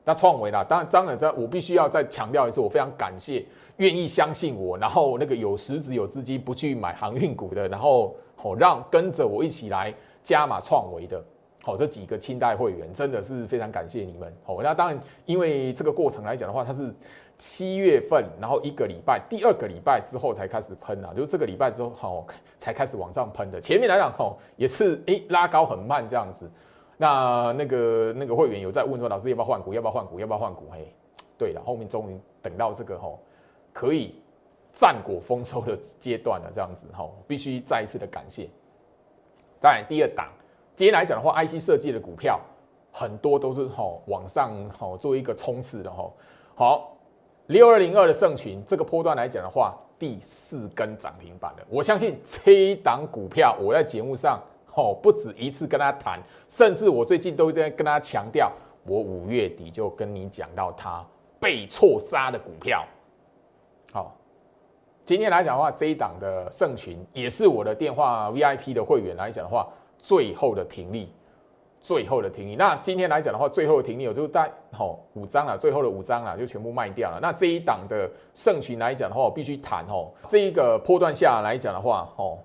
[0.03, 3.45] 那创维啦，当然当然在，我必须要再强调一次，我非常感谢
[3.77, 11.23] 愿意相信我，然后那个有实质有资金不去买航运股的，然后好让跟着我一起来加码创维的，
[11.63, 14.31] 好这几个清代会员真的是非常感谢你们。
[14.43, 16.93] 好，那当然因为这个过程来讲的话，它是。
[17.35, 22.27] 七月份，然后一个礼拜，第二个礼拜之后才开始喷啊，就是这个礼拜之后吼
[22.59, 23.59] 才开始往上喷的。
[23.59, 26.49] 前面来讲吼也是诶拉高很慢这样子。
[26.95, 29.73] 那那个那个会员有在问说，老师要不要换股？
[29.73, 30.19] 要不要换股？
[30.19, 30.69] 要不要换股？
[30.71, 30.93] 嘿，
[31.35, 33.19] 对了，后面终于等到这个吼
[33.73, 34.13] 可以
[34.71, 38.47] 战果丰收的阶段了，这样子吼必须再一次的感谢。
[39.59, 40.29] 当然，第二档
[40.75, 42.39] 今天来讲的话，IC 设计的股票
[42.91, 46.13] 很多都是吼往上吼做一个冲刺的吼
[46.55, 46.89] 好。
[47.47, 54.41] 六二零二的盛群，这个波段来讲的话，第四根涨停板的，我相信这一档股票，我在节目上
[54.73, 58.49] 哦不止一次跟他谈，甚至我最近都在跟他强调，
[58.85, 61.05] 我五月底就跟你讲到它
[61.37, 62.85] 被错杀的股票。
[63.91, 64.15] 好，
[65.05, 69.67] 今天来讲的话，这一档的盛群也是我的电话 VIP 的会员来讲的话，
[70.03, 71.11] 最后的停利。
[71.85, 77.19] 最后的停利，那今天来讲的话，最后的停利我就带好五张了，最后的五张了就全部卖掉了。
[77.21, 82.39] 那这一档的盛群来讲的话，我必须谈哦，这一个波段下来讲的话，哦，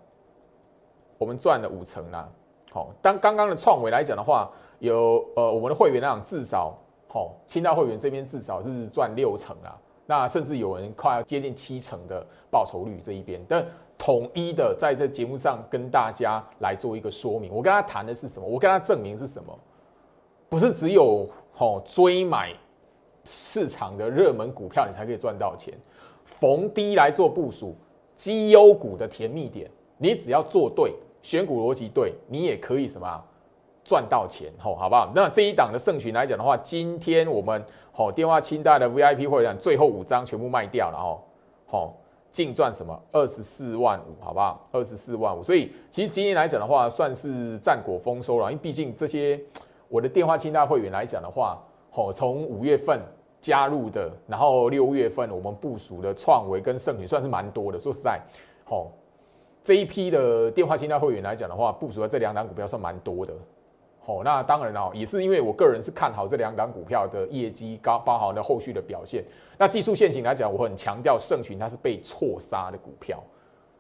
[1.19, 2.29] 我们赚了五成啦。
[2.73, 9.79] 好，当刚刚的创维来讲的话，有呃我们的会员来讲至少好，清大会员这边至少是赚六成啊。
[10.11, 13.63] 那甚至有人快要接近七成的报酬率这一边，但
[13.99, 17.53] 统一的在这节目上跟大家来做一个说明。
[17.53, 18.49] 我跟他谈的是什么？
[18.49, 19.59] 我跟他证明是什么？
[20.49, 22.55] 不是只有吼追买
[23.25, 25.75] 市场的热门股票，你才可以赚到钱。
[26.25, 27.77] 逢低来做部署
[28.17, 33.25] 绩优股的甜蜜点，你只要做对，选股逻辑对，你也可以什么
[33.89, 35.11] 赚到钱吼，好不好？
[35.15, 41.25] 那这一档的盛群来讲的话，今天我们吼电话清代的 VIP 会员最后五张全部卖掉了吼，
[41.67, 41.97] 吼
[42.31, 44.63] 净赚什么二十四万五，好不好？
[44.73, 49.41] 二十四万五，所以其实今天来讲的话，算是战果丰收了，因为毕竟这些
[49.89, 51.59] 我的电话清代会员来讲的话，
[51.91, 53.01] 吼从五月份。
[53.41, 57.79] 加入的，然后六月份我们部署的创维跟盛宇算是蛮多的。
[57.79, 58.21] 说实在，
[58.65, 58.91] 吼
[59.63, 63.33] 这一批的电话清单会员来讲的话，部署的这两档股票算蛮多的。
[64.09, 69.23] 哦，那当然哦，也是因为我个人是看好这两档股票的业绩，高包含的后续的表现。
[69.59, 73.23] 那技术线型来讲，我很强调盛群它是被错杀的股票。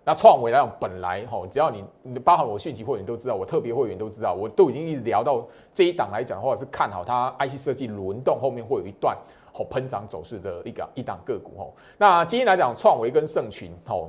[0.05, 9.17] 那创维来讲，本来吼，只要你你包含我讯息会员都知道，我特别会员都知道，我都已经一直聊到这一档来讲的话，是看好它 IC 设计轮动后面会有一段。
[9.55, 11.73] 哦，喷涨走势的一个一档个股哦。
[11.97, 14.09] 那今天来讲，创维跟盛群哦，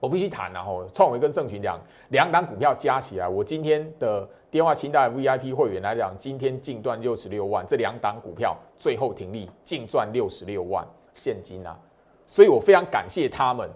[0.00, 11.78] 我必须谈然后，创维跟盛群两两档股票加起来，我今天的电话清单 VIP 会员来讲，今天净赚六十六万，这两档股票最后停利净赚六十六万现金啊，
[12.26, 13.68] 所以我非常感谢他们，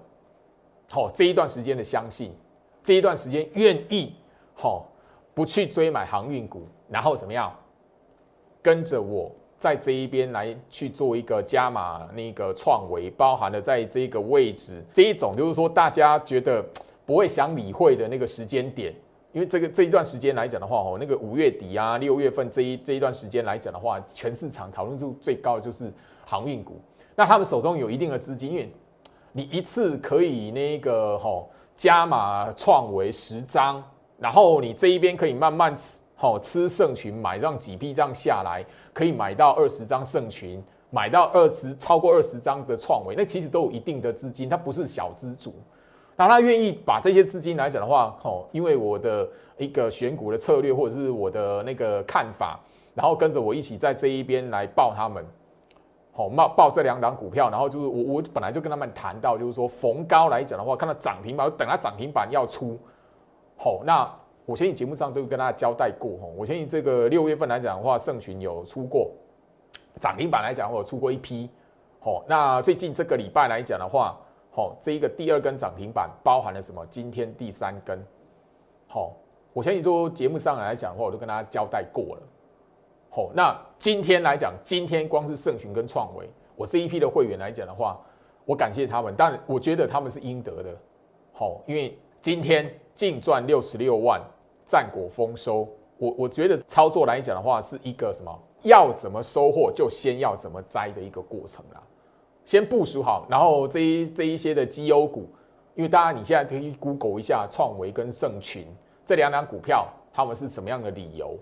[0.91, 2.35] 好这一段时间的相信，
[2.83, 4.15] 这一段时间愿意
[4.55, 4.89] 好
[5.35, 7.55] 不去追买航运股，然后怎么样
[8.63, 9.31] 跟着我。
[9.65, 16.63] 在这一边来去做一个加码，那个创维包含了在这个位置，这一种就是说大家觉得
[17.07, 18.95] 不会想理会的那个时间点，
[19.33, 25.91] 因为这个这一段时间来讲的话，哦，那个五月底啊、六月份这一这一段时间来讲的话，全市场讨论度最高的就是
[26.27, 26.79] 航运股，
[27.17, 28.71] 那他们手中有一定的资金，因为
[29.33, 33.83] 你一次可以那个吼加码创维十张，
[34.19, 35.75] 然后你这一边可以慢慢。
[36.17, 45.53] 好吃圣群买上几批这样下来，可以买到二十张圣群，买到二十超过二十张的创维，那其实都有一定的资金，它不是小资主。
[46.17, 52.61] 那他愿意把这些资金来讲的话，哦，因为我的一个选股的策略或者是我的那个看法，
[52.95, 55.27] 然后跟着我一起在这一边来报他们，
[56.13, 62.79] 好报报这两档股票，然后就是我我本来就跟他们谈到，就是说逢高来讲的话，看到涨停板，等它涨停板要出，
[63.57, 64.09] 好那。
[64.47, 69.11] 我相信节目上都跟大家交代过哈，我相信这个六月份来讲的话，盛群有出过
[70.01, 71.49] 涨停板来讲，或者出过一批，
[71.99, 76.85] 好，那最近这个礼拜来讲的话，好，这一个第二根涨停板包含了什么？
[76.91, 77.99] 今天第三根，
[78.87, 79.15] 好，
[79.55, 82.23] 我相信说节目上来讲的话，我都跟大家交代过了，
[83.09, 87.99] 好，那今天来讲，今天光是盛群跟创维，我这一批的会员来讲的话，
[88.45, 90.77] 我感谢他们，但我觉得他们是应得的，
[91.33, 94.21] 好，因为今天净赚六十六万。
[94.67, 98.37] 战果丰收，我我觉得操作来讲的话，是一个什么？
[98.63, 101.83] 要怎么收获，就先要怎么栽的一个过程啦。
[102.45, 105.29] 先部署好，然后这一这一些的绩优股，
[105.75, 108.67] 因为大家你现在可以 Google 一下创维跟盛群
[109.05, 111.37] 这两档股票，他们是什么样的理由，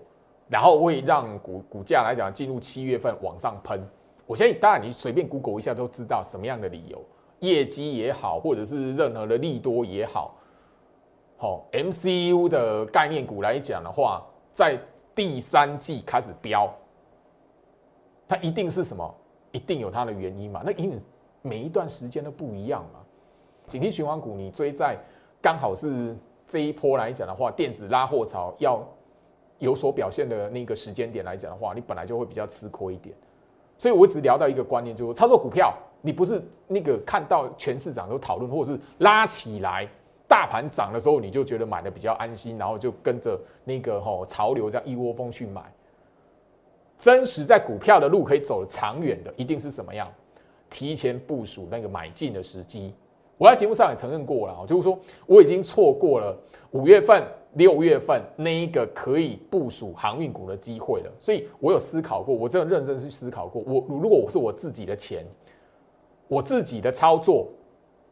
[0.49, 3.81] 然后会让股股价来讲进入七月份往上喷。
[4.25, 7.01] 我相信，当然你随便 Google 一下都知道什么样的理由，
[7.39, 10.35] 业绩也好，或者是任何的利多也好。
[11.43, 14.79] 好，MCU 的概念股来讲的话，在
[15.13, 16.73] 第三季开始飙，
[18.25, 19.13] 它一定是什么？
[19.51, 20.61] 一定有它的原因嘛？
[20.65, 20.97] 那因为
[21.41, 23.01] 每一段时间都不一样嘛。
[23.67, 24.97] 景气循环股你追在
[25.41, 26.15] 刚好是
[26.47, 28.81] 这一波来讲的话，电子拉货潮要
[29.59, 33.13] 有所表现的那个时间点来讲的话，你本来就会比较吃亏一点。
[33.77, 39.85] 所以我只聊到一个观念，就是操作股票，你不是那个看到全市场都讨论，或者是拉起来。
[40.33, 45.61] 大盘涨的时候，你就觉得买的比较安心，然后就跟着那个吼潮流这样一窝蜂去买。
[46.97, 50.11] 真实在股票的路可以走得长远的，一定是怎么样？
[50.71, 52.95] 提前部署那个买进的时机。
[53.37, 56.35] 我在节目上也承认过了，就是说我已经错过了
[56.71, 61.11] 五月份、六月份那一个可以部署航运股的机会了。
[61.19, 63.61] 所以我有思考过，我真的认真去思考过。
[63.67, 65.23] 我如果我是我自己的钱，
[66.27, 67.47] 我自己的操作。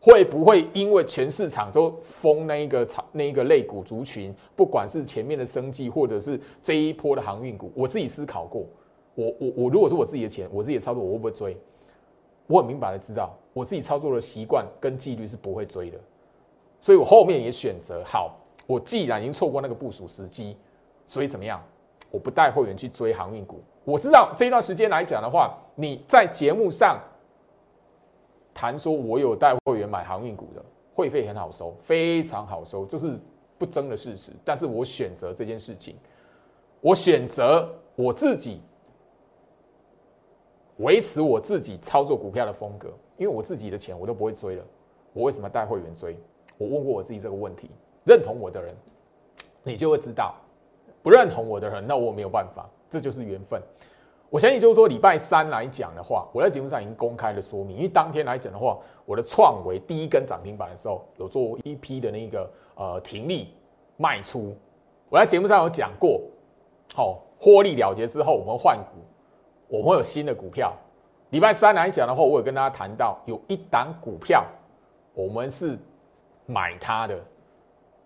[0.04, 8.66] 会不会因为全市场都封那一个炒那一个类股族群，不管是前面的生计，或者是这一波的航运股，我自己思考过。
[9.14, 11.56] 我我我，如果是我自己的钱，我自己的操作，我会不会追？
[12.47, 15.99] 我很明白的知道，我自己操作的习惯跟纪律是不会追的。
[16.80, 18.36] 所以我后面也选择好，
[18.66, 20.58] 我既然已经错过那个部署时机，
[21.06, 21.62] 所以怎么样？
[22.10, 23.62] 我不带会员去追航运股。
[23.84, 26.99] 我知道这一段时间来讲的话，你在节目上。
[28.54, 33.20] 谈说我有带会员买航运股的，会费很好收，非常好收，这是
[33.58, 34.32] 不争的事实。
[34.43, 35.95] 但是我选择这件事情，
[36.82, 38.62] 我选择我自己
[40.78, 44.66] 维持我自己操作股票的风格，因为我自己的钱我都不会追了，
[45.14, 46.18] 我为什么带会员追？
[46.58, 47.70] 我问过我自己这个问题，
[48.04, 48.76] 认同我的人，
[49.64, 50.36] 你就会知道；
[51.02, 53.62] 不认同我的人，那我没有办法，这就是缘分。
[54.32, 63.53] 我相信就是说，礼拜三来讲的话，我在节目上已经公开的说明，因为当天来讲的话，我的创维第一根涨停板的时候，有做一批的那个呃停利
[63.97, 64.55] 卖出，
[65.09, 66.21] 我在节目上有讲过，
[66.95, 69.01] 好获利了结之后，我们换股，
[69.67, 70.73] 我们会有新的股票。
[71.32, 74.45] 礼拜三来讲的话，我有跟大家谈到，有一档股票，
[75.13, 75.77] 我们是
[76.45, 77.19] 买它的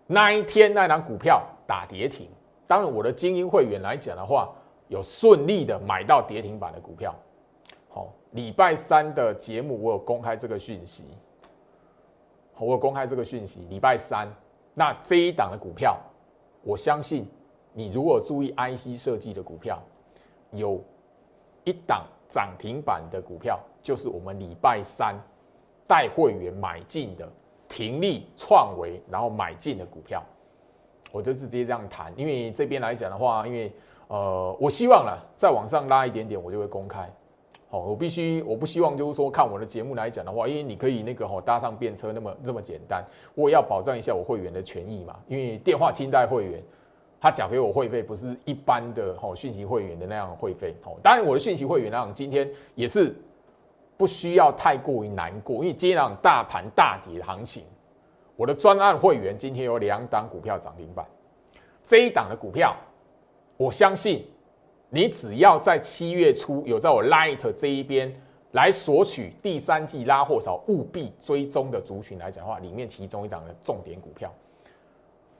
[0.08, 2.28] 那一天，那档股票打跌停。
[2.66, 4.52] 当然，我的精英会员来讲的话。
[4.88, 7.12] 有顺利的买到跌停板的股票，
[7.88, 11.02] 好，礼拜三的节目我有公开这个讯息，
[12.56, 13.66] 我有公开这个讯息。
[13.68, 14.28] 礼拜三，
[14.74, 15.98] 那这一档的股票，
[16.62, 17.26] 我相信
[17.72, 19.82] 你如果注意 IC 设计的股票，
[20.52, 20.80] 有
[21.64, 25.16] 一档涨停板的股票，就是我们礼拜三
[25.88, 27.28] 带会员买进的
[27.68, 30.22] 停利创维，然后买进的股票，
[31.10, 33.72] 我就直接这样谈，因为这边来讲的话，因为。
[34.08, 37.10] 呃，我希望了再往上拉一点点，我就会公开。
[37.68, 43.04] 好，我必须，我不希望就是说看我的节目来讲的话，因为你可以那个哈搭上便车那么这么简单，
[43.34, 45.16] 我也要保障一下我会员的权益嘛。
[45.26, 46.62] 因为电话清代会员，
[47.20, 50.72] 他缴给我会费不是一般的哈讯息会员的那样会费。
[50.84, 53.12] 哦，当然我的讯息会员那样今天也是
[53.96, 57.64] 不需要太过于难过，因为接壤大盘大跌的行情，
[58.36, 61.04] 我的专案会员今天有两档股票涨停板，
[61.84, 62.76] 这一档的股票。
[63.56, 64.26] 我相信，
[64.90, 68.14] 你只要在七月初有在我 Light 这一边
[68.52, 74.32] 来索取第三季拉货潮务必追踪的族群来讲的话，里面其中一档的重点股票，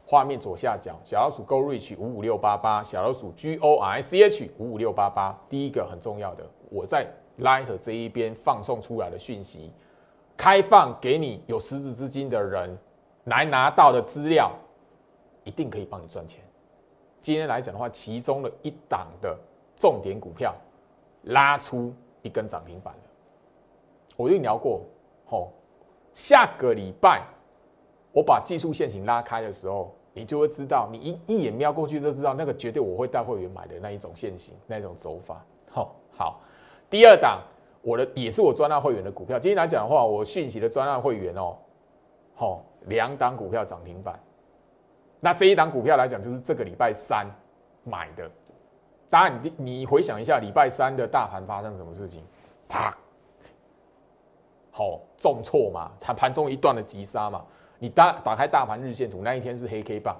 [0.04, 7.06] 画面左下角小老鼠 Go Reach 五五六八八，小老鼠 G O R C H 五五六八八，第一个很重要的，我在
[7.40, 9.70] Light 这一边放送出来的讯息，
[10.36, 12.78] 开放给你有实质资金的人
[13.24, 14.52] 来拿到的资料，
[15.44, 16.42] 一定可以帮你赚钱。
[17.26, 19.36] 今天来讲的话，其中的一档的
[19.74, 20.54] 重点股票
[21.22, 23.00] 拉出一根涨停板了。
[24.16, 24.82] 我跟你聊过，
[25.26, 25.48] 吼，
[26.14, 27.24] 下个礼拜
[28.12, 35.44] 我把技术线型拉开的时候，你就会知道，你一一眼瞄过去就知道，那个绝对我会带会员买的那一种线型，那一种走法。
[35.68, 36.40] 好，好，
[36.88, 37.42] 第二档
[37.82, 39.36] 我的也是我专案会员的股票。
[39.36, 41.56] 今天来讲的话，我讯息的专案会员哦，
[42.36, 44.16] 好，两档股票涨停板。
[45.26, 47.26] 那这一档股票来讲，就是这个礼拜三
[47.82, 48.30] 买的。
[49.10, 52.22] 当然，你你回想一下，礼拜三的大盘发生什么事情？
[52.68, 52.96] 啪，
[54.70, 57.44] 好重挫嘛，盘盘中一段的急杀嘛。
[57.80, 60.16] 你打打开大盘日线图，那一天是黑 K 棒。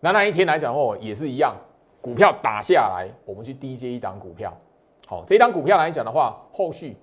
[0.00, 1.54] 那那一天来讲的话，也是一样，
[2.00, 4.52] 股票打下来，我们去低接一档股票。
[5.06, 6.96] 好，这档股票来讲的话，后续。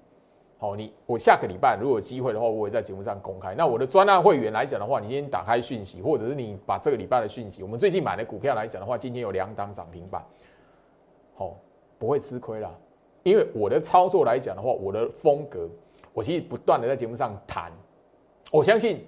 [0.64, 3.54] 哦，你我下个礼拜如果有机会的话，我会在节目上公开。
[3.54, 10.24] 那我的专案会员来讲的话，你先打开讯息，或者是你把这个礼拜的讯息，我们最近买的股票来讲的话，今天有两档涨停板，
[11.36, 11.58] 好，
[12.00, 12.74] 不会吃亏了。
[13.24, 15.68] 因为我的操作来讲的话，我的风格，
[16.14, 17.70] 我其实不断的在节目上谈。
[18.50, 19.06] 我相信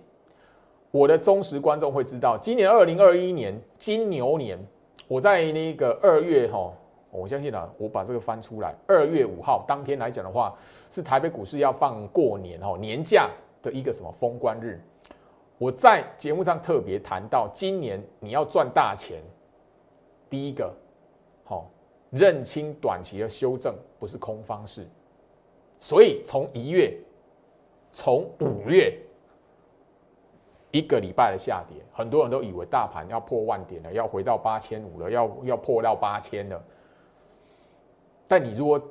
[0.92, 4.60] 我的忠实观众会知道，今年二零二一年金牛年，
[5.08, 6.70] 我在那个二月哈。
[7.18, 10.54] 我相信啊，我把这个翻出来，二月五号当天来讲的话，
[10.96, 13.30] 是台北股市要放过年哦，年假
[13.62, 14.82] 的一个什么封关日。
[15.58, 19.22] 我在节目上特别谈到，今年你要赚大钱，
[20.30, 20.74] 第一个，
[21.44, 21.70] 好
[22.12, 24.88] 认清短期的修正不是空方式，
[25.82, 26.98] 所以从一月，
[27.92, 28.98] 从五月
[30.72, 36.64] 一个礼拜的下跌，很多人都以为大盘要破万点了，要回到八千五了，要要破到八千了。
[38.30, 38.82] 但你如果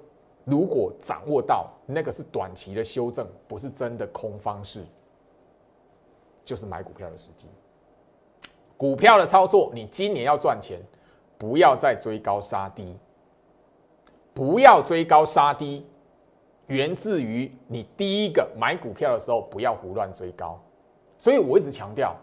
[0.45, 4.85] 如果掌握到那个是短期的修正，不是真的空方式，
[6.45, 7.49] 就是买股票的时机。
[8.77, 10.79] 股票的操作，你今年要赚钱，
[11.39, 12.95] 不要再追高杀低，
[14.35, 15.87] 不要追高杀低，
[16.67, 20.61] 源自于你第一个买股票的时候不要胡乱追高。
[21.17, 22.15] 所以我一直强调，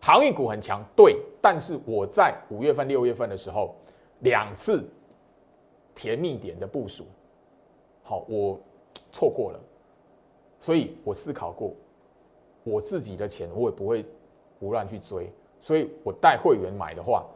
[0.00, 3.74] 航运股很强，对，但是我在五月份、六月份的时候
[4.20, 4.88] 两次。
[5.94, 7.04] 甜蜜点的部署，
[8.08, 8.58] 好，我
[9.12, 9.60] 错过了，
[10.62, 11.74] 所以我思考过，
[12.64, 14.02] 我自己的钱我也不会
[14.58, 15.30] 胡乱去追，
[15.60, 17.26] 所以我带会员买的话，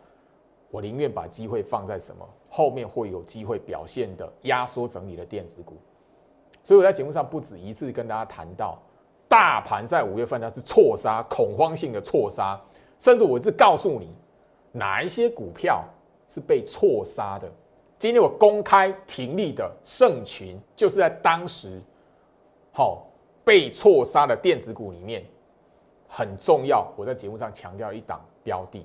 [0.71, 5.75] 我宁愿把机会放在什么后面会有机会表现的压缩整理的电子股，
[6.65, 8.79] 所以我在节目上不止一次跟大家谈到，
[9.29, 12.59] 大盘在五月份它是错杀，恐慌性的错杀，
[12.99, 14.09] 甚至我是告诉你
[14.73, 15.85] 哪一些股票
[16.31, 17.53] 是被错杀的。
[18.03, 21.81] 今天我公开停利的盛群，就是在当时
[22.73, 23.07] 好
[23.45, 25.25] 被错杀的电子股里面
[26.09, 26.85] 很重要。
[26.97, 28.85] 我在节目上强调一档标的，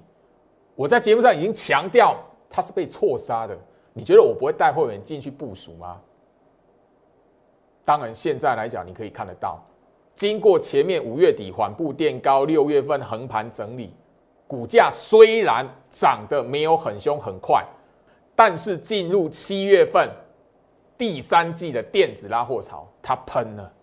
[0.75, 2.15] 我在节目上已经强调
[2.47, 3.57] 它是被错杀的。
[3.91, 5.99] 你觉得我不会带会员进去部署吗？
[7.83, 9.59] 当然，现在来讲，你可以看得到，
[10.15, 13.95] 经过前面五月底缓步垫高，六月份横盘整理，
[14.45, 17.65] 股价虽然涨得没有很凶很快，
[18.37, 20.09] 但是进入七月份
[20.97, 23.73] 第三季的电子拉货潮，它喷了。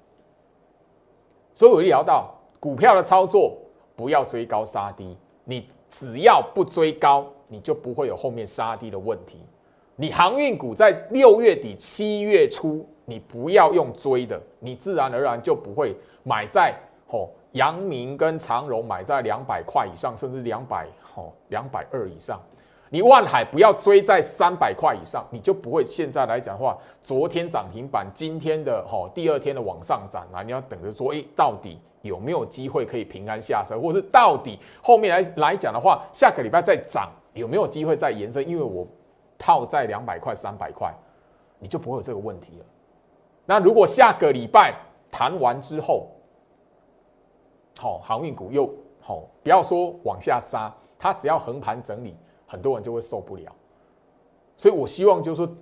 [1.54, 3.58] 所以我聊到股票的操作，
[3.94, 9.44] 不要追高杀低，你只要不追高，你就不会有后面杀低的问题。
[9.96, 12.88] 你航运股在六月底、七月初。
[13.06, 16.74] 你不要用追的，你自然而然就不会买在
[17.06, 22.40] 吼阳明跟长荣买在两百块以上，甚至两百吼两百二以上。
[22.94, 38.48] 你万海不要追在三百块以上，你就不会现在来讲的话，昨天涨停板，今天的吼第二天的往上涨啊，你要等着说，诶，到底有没有机会可以平安下车，或者是到底后面来来讲的话，下个礼拜再涨有没有机会再延伸？
[38.48, 38.86] 因为我
[39.36, 40.94] 套在两百块、三百块，
[41.58, 42.64] 你就不会有这个问题了。
[43.44, 44.72] 那如果下个礼拜
[45.10, 46.06] 谈完之后，
[47.76, 52.16] 好航运股又好，不要说往下杀，它只要横盘整理，
[52.54, 53.52] 很多人就会受不了。
[54.56, 55.52] 所以我希望就是说，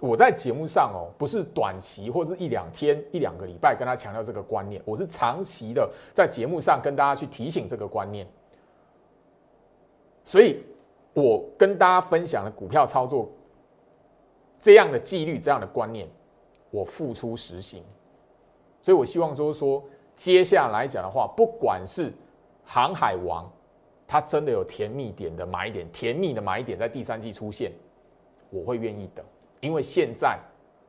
[0.00, 8.24] 我在节目上哦，不是短期或是一两天、一两个礼拜跟他强调这个观念，我是长期的在节目上跟大家去提醒这个观念。
[10.24, 10.64] 所以
[11.12, 13.28] 我跟大家分享的股票操作
[14.60, 16.08] 这样的纪律、这样的观念。
[16.70, 17.82] 我付出实行，
[18.82, 19.82] 所以我希望就是说，
[20.14, 22.12] 接下来讲的话，不管是
[22.64, 23.50] 航海王，
[24.06, 27.72] 它真的有甜蜜点的买点，甜蜜的买点在第三季出现，
[28.50, 29.24] 我会愿意等，
[29.60, 30.38] 因为现在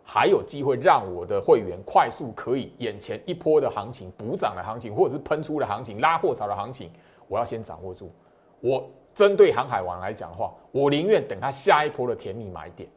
[0.04, 6.92] 还有机会让我的会员快速可以眼前一波的行情补涨的行情，或者是喷出的行情、拉货潮的行情，
[7.28, 8.12] 我要先掌握住。
[8.60, 12.90] 我针对航海王来讲的话，我宁愿等它下一波的甜蜜买点。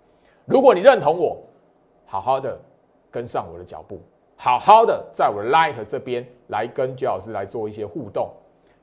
[0.45, 1.43] 如果你认同我，
[2.07, 2.59] 好好的。
[3.13, 4.01] 跟上我的脚步，
[4.37, 8.31] 好好的在我的 Light 这边来跟居老师来做一些互动。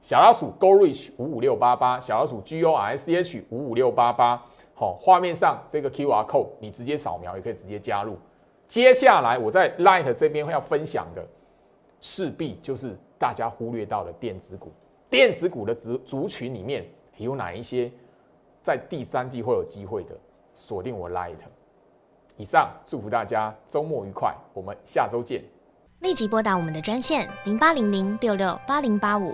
[0.01, 4.41] 小老鼠 Go Reach 五五六八八，小老鼠 G O R S H 五五六八八。
[4.73, 8.17] 好，画面上这个 QR code 你直接扫描也可以直接加入。
[8.67, 11.25] 接下来我在 Light 这边会要分享的，
[11.99, 14.71] 势必就是大家忽略到的电子股。
[15.09, 16.85] 电子股的族族群里面
[17.17, 17.91] 有哪一些
[18.61, 20.15] 在第三季会有机会的？
[20.53, 21.35] 锁定我 Light。
[22.35, 25.43] 以上祝福大家周末愉快，我们下周见。
[26.01, 29.33] 立即拨打我们的专线零八零零六六八零八五